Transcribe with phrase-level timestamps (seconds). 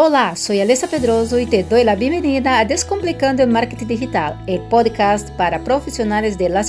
[0.00, 4.58] Olá, sou Alessa Pedroso e te dou a bem-vinda a Descomplicando o Marketing Digital, o
[4.68, 6.62] podcast para profissionais de la.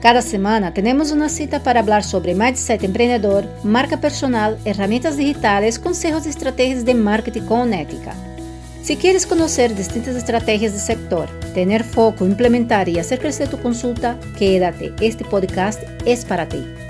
[0.00, 6.24] Cada semana temos uma cita para falar sobre mindset empreendedor, marca personal, ferramentas digitais, conselhos
[6.24, 8.14] e estratégias de marketing com ética.
[8.82, 14.18] Se queres conhecer distintas estratégias de sector, ter foco, implementar e fazer crescer tu consulta,
[14.38, 14.90] quédate.
[15.02, 16.85] Este podcast é para ti.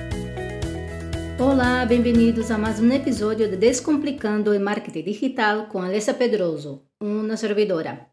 [1.38, 7.36] Olá, bem-vindos a mais um episódio de Descomplicando o Marketing Digital com Alessa Pedroso, uma
[7.36, 8.06] servidora.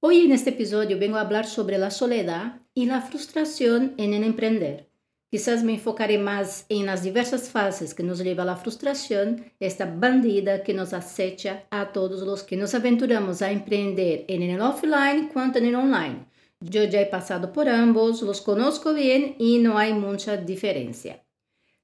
[0.00, 4.86] Hoje, neste episódio, vengo a falar sobre a soledad e a frustração em empreender.
[5.30, 10.60] Quizás me enfocaré mais em las diversas fases que nos levam à frustração, esta bandida
[10.60, 15.58] que nos acecha a todos os que nos aventuramos a empreender em el offline quanto
[15.58, 16.24] en el online.
[16.72, 21.25] Eu já he passado por ambos, los conozco bem e não há muita diferença.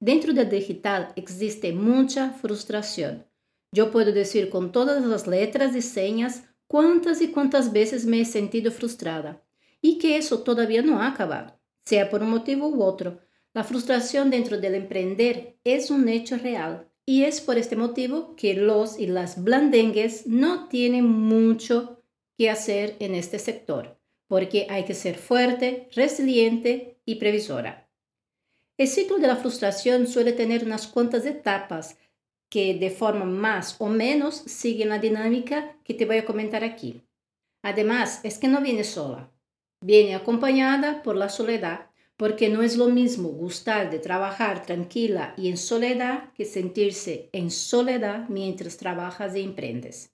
[0.03, 3.23] Dentro do digital existe muita frustração.
[3.73, 8.25] Eu posso dizer com todas as letras e senhas quantas e quantas vezes me he
[8.25, 9.39] sentido frustrada
[9.81, 11.53] e que isso todavia não ha acabado,
[11.85, 13.17] seja por um motivo ou outro.
[13.55, 18.55] A frustração dentro do empreender é um hecho real e é por este motivo que
[18.55, 21.95] los e las blandengues não têm muito
[22.37, 23.95] que fazer en este sector,
[24.27, 27.82] porque hay que ser fuerte, resiliente y previsora.
[28.75, 31.97] El ciclo de la frustración suele tener unas cuantas etapas
[32.49, 37.03] que de forma más o menos siguen la dinámica que te voy a comentar aquí.
[37.61, 39.31] Además, es que no viene sola,
[39.81, 45.49] viene acompañada por la soledad, porque no es lo mismo gustar de trabajar tranquila y
[45.49, 50.13] en soledad que sentirse en soledad mientras trabajas y emprendes.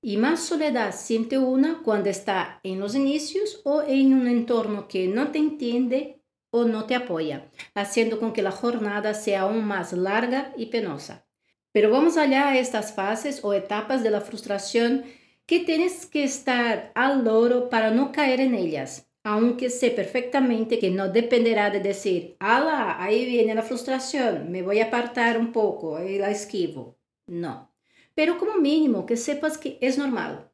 [0.00, 5.08] Y más soledad siente una cuando está en los inicios o en un entorno que
[5.08, 6.17] no te entiende
[6.50, 11.26] o no te apoya, haciendo con que la jornada sea aún más larga y penosa.
[11.72, 15.04] Pero vamos allá a estas fases o etapas de la frustración
[15.46, 20.90] que tienes que estar al loro para no caer en ellas, aunque sé perfectamente que
[20.90, 26.02] no dependerá de decir, ala, ahí viene la frustración, me voy a apartar un poco
[26.02, 26.98] y la esquivo.
[27.26, 27.70] No,
[28.14, 30.50] pero como mínimo que sepas que es normal,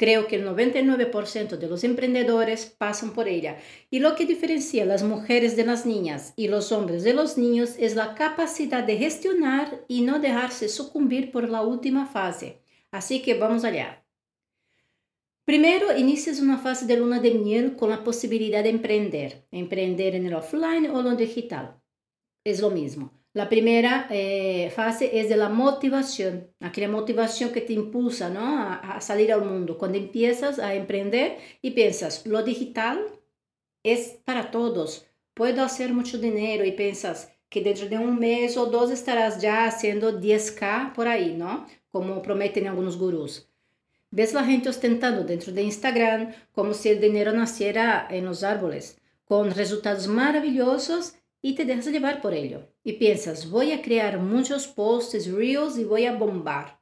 [0.00, 3.58] Creo que el 99% de los emprendedores pasan por ella
[3.90, 7.36] y lo que diferencia a las mujeres de las niñas y los hombres de los
[7.36, 12.62] niños es la capacidad de gestionar y no dejarse sucumbir por la última fase.
[12.90, 14.02] Así que vamos allá.
[15.44, 20.24] Primero, inicias una fase de luna de miel con la posibilidad de emprender, emprender en
[20.24, 21.78] el offline o en lo digital.
[22.42, 23.19] Es lo mismo.
[23.32, 28.40] La primera eh, fase es de la motivación, aquella motivación que te impulsa ¿no?
[28.40, 29.78] a, a, salir al mundo.
[29.78, 33.06] Cuando empiezas a emprender y piensas, lo digital
[33.84, 38.66] es para todos, puedo hacer mucho dinero y piensas que dentro de un mes o
[38.66, 41.66] dos estarás ya haciendo 10k por ahí, ¿no?
[41.90, 43.48] Como prometen algunos gurús.
[44.10, 48.98] Ves la gente ostentando dentro de Instagram como si el dinero naciera en los árboles,
[49.24, 52.68] con resultados maravillosos y te dejas llevar por ello.
[52.84, 56.80] Y piensas, voy a crear muchos posts, reels y voy a bombar.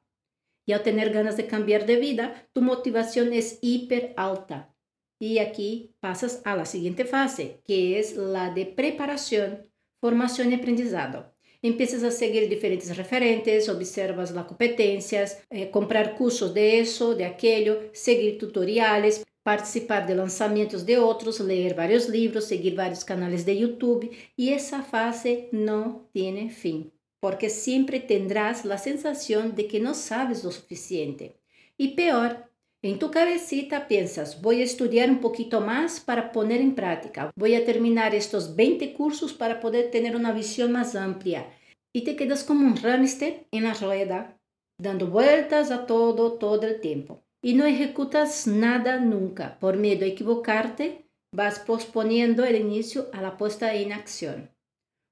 [0.67, 4.75] Y al tener ganas de cambiar de vida, tu motivación es hiper alta.
[5.21, 9.69] Y aquí pasas a la siguiente fase, que es la de preparación,
[10.01, 11.35] formación y aprendizado.
[11.61, 17.91] Empiezas a seguir diferentes referentes, observas las competencias, eh, comprar cursos de eso, de aquello,
[17.93, 24.11] seguir tutoriales, participar de lançamentos de outros, ler vários livros, seguir vários canais de YouTube
[24.37, 30.45] e essa fase não tem fim, porque sempre tendrás a sensação de que não sabes
[30.45, 31.35] o suficiente.
[31.79, 32.47] E pior,
[32.83, 38.13] em tu cabecita pensas, vou estudar um pouquinho mais para poner em prática, vou terminar
[38.13, 41.47] estes 20 cursos para poder ter uma visão mais ampla.
[41.97, 44.29] E te quedas como um hamster la rueda,
[44.79, 49.59] dando vueltas a todo, todo o tempo y no ejecutas nada nunca.
[49.59, 54.51] Por miedo a equivocarte, vas posponiendo el inicio a la puesta en acción.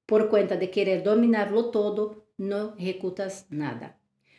[0.07, 3.99] Por cuenta de querer dominarlo todo, no ejecutas nada.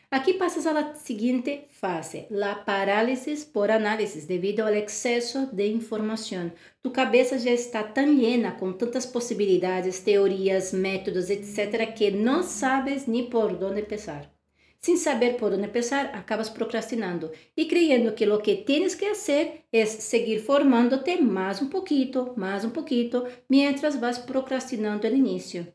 [0.10, 6.54] Aquí pasas a la siguiente fase, la parálisis por análisis debido al exceso de información.
[6.82, 13.10] Tu cabeza ya está tan llena con tantas posibilidades, teorías, métodos, etc., que no sabes
[13.10, 14.37] ni por dónde empezar.
[14.80, 19.66] Sin saber por dónde empezar, acabas procrastinando y creyendo que lo que tienes que hacer
[19.72, 25.74] es seguir formándote más un poquito, más un poquito, mientras vas procrastinando el inicio.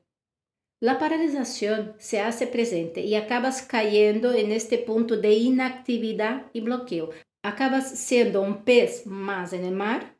[0.80, 7.10] La paralización se hace presente y acabas cayendo en este punto de inactividad y bloqueo.
[7.44, 10.16] Acabas siendo un pez más en el mar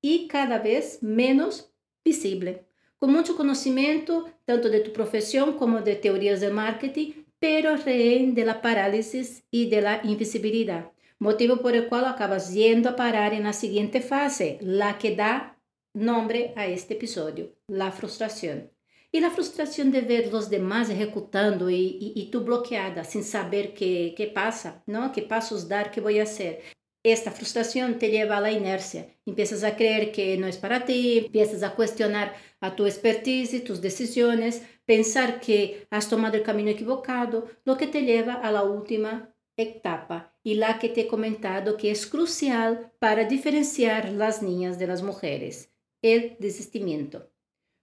[0.00, 1.72] y cada vez menos
[2.04, 2.66] visible.
[2.98, 8.46] Con mucho conocimiento, tanto de tu profesión como de teorías de marketing, pero rehén de
[8.46, 13.42] la parálisis y de la invisibilidad, motivo por el cual acabas yendo a parar en
[13.42, 15.60] la siguiente fase, la que da
[15.92, 18.70] nombre a este episodio, la frustración.
[19.12, 23.74] Y la frustración de ver los demás ejecutando y, y, y tú bloqueada sin saber
[23.74, 25.12] qué, qué pasa, ¿no?
[25.12, 25.90] ¿Qué pasos dar?
[25.90, 26.62] ¿Qué voy a hacer?
[27.04, 29.14] Esta frustración te lleva a la inercia.
[29.26, 33.82] Empiezas a creer que no es para ti, empiezas a cuestionar a tu expertise, tus
[33.82, 39.34] decisiones, pensar que has tomado el camino equivocado, lo que te lleva a la última
[39.58, 44.86] etapa y la que te he comentado que es crucial para diferenciar las niñas de
[44.86, 47.30] las mujeres, el desistimiento.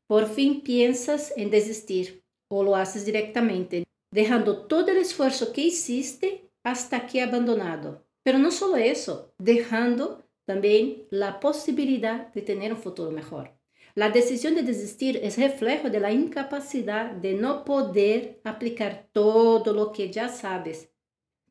[0.07, 6.51] Por fin piensas en desistir o lo haces directamente, dejando todo el esfuerzo que hiciste
[6.63, 8.10] hasta aquí abandonado.
[8.23, 13.51] Pero no solo eso, dejando también la posibilidad de tener un futuro mejor.
[13.93, 19.91] La decisión de desistir es reflejo de la incapacidad de no poder aplicar todo lo
[19.91, 20.89] que ya sabes.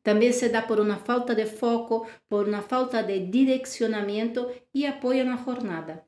[0.02, 5.20] También se da por una falta de foco, por una falta de direccionamiento y apoyo
[5.20, 6.06] en la jornada.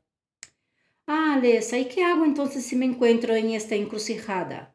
[1.06, 4.74] Ah, Alessa, ¿y qué hago entonces si me encuentro en esta encrucijada?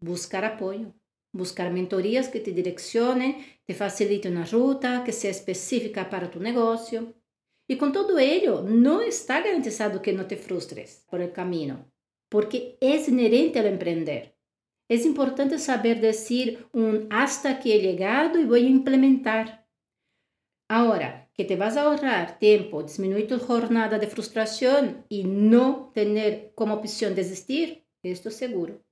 [0.00, 0.92] Buscar apoyo,
[1.34, 3.36] buscar mentorías que te direccionen,
[3.66, 7.12] te faciliten una ruta que sea específica para tu negocio.
[7.68, 11.90] Y con todo ello, no está garantizado que no te frustres por el camino,
[12.28, 14.36] porque es inherente al emprender.
[14.88, 19.66] Es importante saber decir un hasta aquí he llegado y voy a implementar.
[20.68, 26.52] Ahora, que te vas a ahorrar tiempo, disminuir tu jornada de frustración y no tener
[26.54, 28.84] como opción desistir, esto seguro.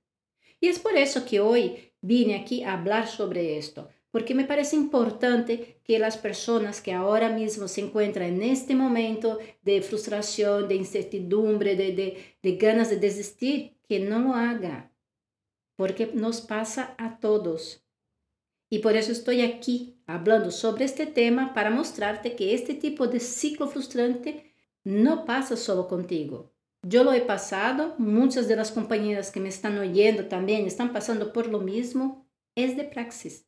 [0.63, 4.77] Y es por eso que hoy vine aquí a hablar sobre esto, porque me parece
[4.77, 10.75] importante que las personas que ahora mismo se encuentran en este momento de frustración, de
[10.75, 14.89] incertidumbre, de, de, ganas de desistir, que no lo hagan,
[15.75, 17.85] porque nos pasa a todos.
[18.69, 23.19] Y por eso estoy aquí hablando sobre este tema para mostrarte que este tipo de
[23.19, 24.55] ciclo frustrante
[24.85, 26.53] no pasa solo contigo.
[26.85, 31.31] Yo lo he pasado, muchas de las compañeras que me están oyendo también están pasando
[31.31, 33.47] por lo mismo, es de praxis.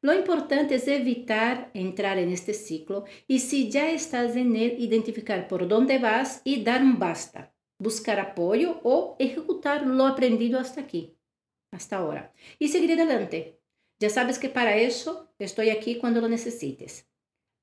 [0.00, 5.46] Lo importante es evitar entrar en este ciclo y si ya estás en él, identificar
[5.46, 11.18] por dónde vas y dar un basta, buscar apoyo o ejecutar lo aprendido hasta aquí,
[11.70, 13.60] hasta ahora, y seguir adelante.
[14.00, 17.10] Ya sabes que para eso estoy aquí cuando lo necesites.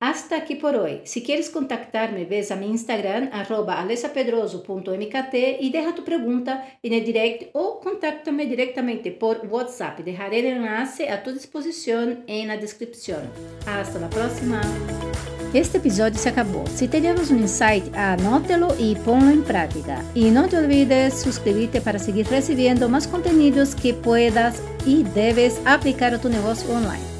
[0.02, 1.00] Hasta aquí por hoy.
[1.04, 1.22] Si
[1.52, 8.46] contactarme, ves a mi Instagram, alessapedroso.mkt y deja tu pregunta en el direct o contáctame
[8.46, 10.00] directamente por WhatsApp.
[10.00, 13.20] Dejaré el enlace a tu disposición en la descripción.
[13.64, 14.60] Hasta la próxima.
[15.54, 16.66] Este episódio se acabou.
[16.66, 20.04] Se tivemos um insight, anótelo e ponlo em prática.
[20.16, 26.12] E não te olvides suscrever-te para seguir recebendo mais conteúdos que puedas e deves aplicar
[26.12, 27.11] a tu negócio online.